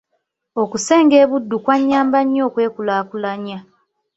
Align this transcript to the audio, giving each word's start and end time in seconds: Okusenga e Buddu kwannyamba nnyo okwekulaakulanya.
Okusenga 0.61 1.15
e 1.23 1.25
Buddu 1.29 1.55
kwannyamba 1.63 2.17
nnyo 2.23 2.41
okwekulaakulanya. 2.47 3.57